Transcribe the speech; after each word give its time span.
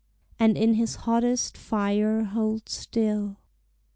And 0.39 0.57
in 0.57 0.73
his 0.73 0.95
hottest 1.05 1.55
fire 1.55 2.23
hold 2.23 2.67
still. 2.69 3.37